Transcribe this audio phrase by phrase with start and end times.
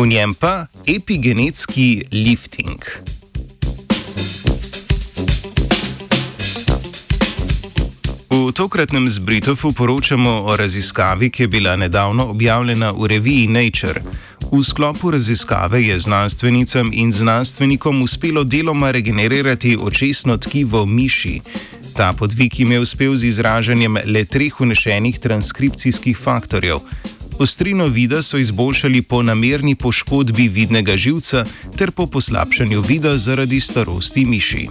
[0.00, 2.80] v njem pa epigenetski lifting.
[8.30, 14.00] V tokratnem zbritofu poročamo o raziskavi, ki je bila nedavno objavljena v reviji Nature.
[14.52, 21.40] V sklopu raziskave je znanstvenicam in znanstvenikom uspelo deloma regenerirati očesno tkivo miši.
[21.96, 26.78] Ta podvig jim je uspel z izražanjem le treh unešenih transkripcijskih faktorjev.
[27.40, 31.44] Ostrino vida so izboljšali po namerni poškodbi vidnega živca
[31.76, 34.66] ter po poslabšanju vida zaradi starosti miši.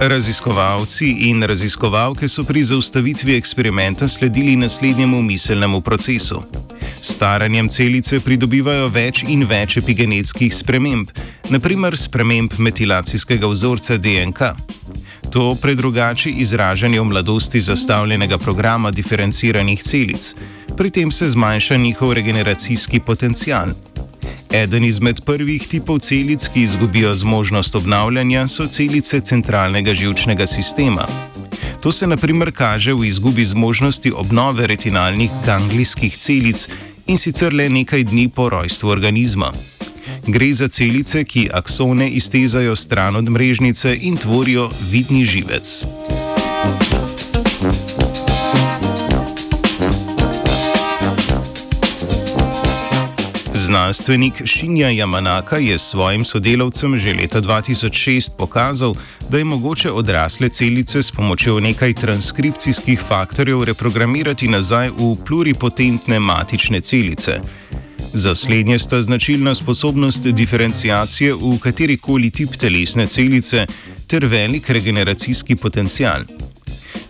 [0.00, 6.42] Raziskovalci in raziskovalke so pri zaustavitvi eksperimenta sledili naslednjemu miselnemu procesu.
[7.02, 11.08] Staranjem celice pridobivajo več in več epigenetskih sprememb,
[11.48, 14.52] naprimer sprememb metilacijskega vzorca DNK.
[15.32, 20.34] To predrugači izražanje v mladosti zastavljenega programa diferenciranih celic,
[20.76, 23.72] pri tem se zmanjša njihov regeneracijski potencial.
[24.52, 31.08] Eden izmed prvih tipov celic, ki izgubijo zmožnost obnavljanja, so celice centralnega žilčnega sistema.
[31.82, 36.68] To se naprimer kaže v izgubi zmožnosti obnove retinalnih ganglijskih celic
[37.06, 39.52] in sicer le nekaj dni po rojstvu organizma.
[40.26, 45.84] Gre za celice, ki aksone iztezajo stran od mrežnice in tvorijo vidni živec.
[53.54, 58.94] Znanstvenik Šinja Jamanaka je svojim sodelavcem že leta 2006 pokazal,
[59.30, 66.80] da je mogoče odrasle celice s pomočjo nekaj transkripcijskih faktorjev reprogramirati nazaj v pluripotentne matične
[66.80, 67.40] celice.
[68.14, 73.66] Za slednje sta značilna sposobnost diferencijacije v katerikoli tip telesne celice
[74.06, 76.20] ter velik regeneracijski potencial.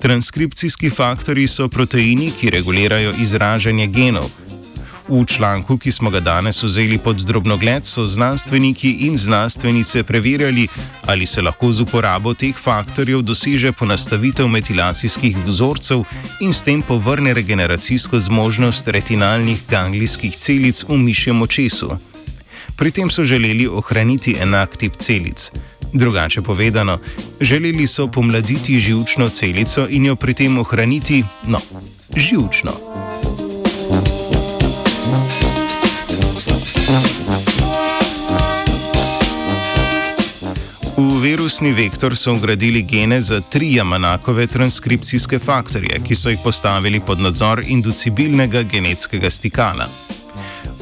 [0.00, 4.30] Transkripcijski faktori so proteini, ki regulirajo izražanje genov.
[5.10, 10.68] V članku, ki smo ga danes vzeli pod drobnogled, so znanstveniki in znanstvenice preverjali,
[11.06, 16.04] ali se lahko z uporabo teh faktorjev doseže ponastavitev metilacijskih vzorcev
[16.40, 21.90] in s tem povrne regeneracijsko zmožnost retinalnih ganglijskih celic v mišjem očesu.
[22.76, 25.50] Pri tem so želeli ohraniti enak tip celic.
[25.92, 26.98] Drugače povedano,
[27.40, 31.60] želeli so pomladiti žilčno celico in jo pri tem ohraniti, no,
[32.16, 32.89] žilčno.
[41.50, 47.20] Virusni vektor so ugradili gene za tri jamanakove transkripcijske faktorje, ki so jih postavili pod
[47.20, 49.88] nadzor inducibilnega genetskega stikala.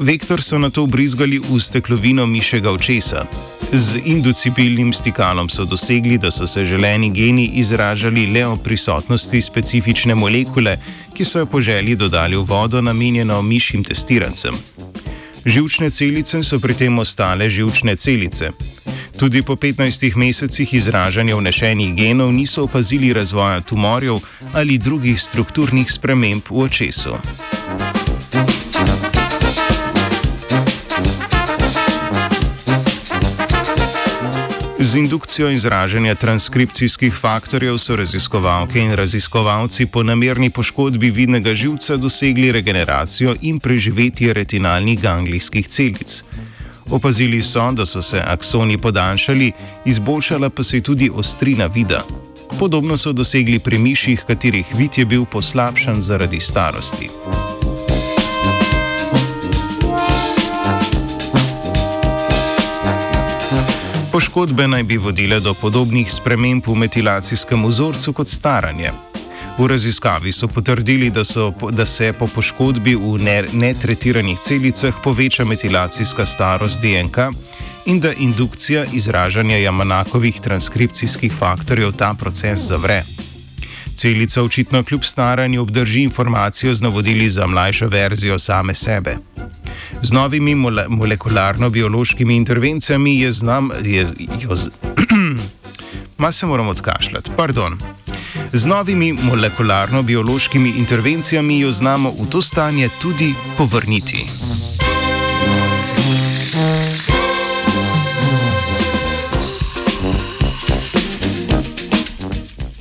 [0.00, 3.24] Vektor so na to ubrizgali v steklovino mišega očesa.
[3.72, 10.14] Z inducibilnim stikalom so dosegli, da so se želeni geni izražali le o prisotnosti specifične
[10.14, 10.78] molekule,
[11.14, 14.58] ki so jo po želji dodali v vodo namenjeno mišim testirancem.
[15.44, 18.50] Živčne celice so pri tem ostale živčne celice.
[19.18, 24.18] Tudi po 15 mesecih izražanja vnešenih genov niso opazili razvoja tumorjev
[24.52, 27.16] ali drugih strukturnih sprememb v očesu.
[34.78, 42.52] Z indukcijo izražanja transkripcijskih faktorjev so raziskovalke in raziskovalci po namerni poškodbi vidnega živca dosegli
[42.52, 46.22] regeneracijo in preživetje retinalnih ganglijskih celic.
[46.90, 49.52] Opazili so, da so se aksoni podaljšali,
[49.84, 52.04] izboljšala pa se je tudi ostrina vida.
[52.58, 57.10] Podobno so dosegli pri miših, katerih vid je bil poslabšan zaradi starosti.
[64.12, 69.05] Poškodbe naj bi vodile do podobnih sprememb v metilacijskem vzorcu kot staranje.
[69.58, 73.18] V raziskavi so potrdili, da, so, da se po poškodbi v
[73.52, 77.16] netretiranih celicah poveča metilacijska starost DNK
[77.86, 83.02] in da indukcija izražanja jamanakovih transkripcijskih faktorjev ta proces zavre.
[83.94, 89.16] Celica očitno kljub staranju obdrži informacijo z navodili za mlajšo verzijo same sebe.
[90.02, 94.08] Z novimi mole molekularno-biološkimi intervencijami je znam, je,
[94.42, 94.68] jo, z,
[96.18, 97.95] ma se moram odkašljati, pardon.
[98.56, 104.24] Z novimi molekularno-biološkimi intervencijami jo znamo v to stanje tudi povrniti.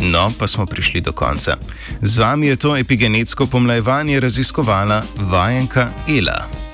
[0.00, 1.56] No, pa smo prišli do konca.
[2.02, 5.88] Z vami je to epigenetsko pomlajevanje raziskovala vajenka
[6.18, 6.67] Ela.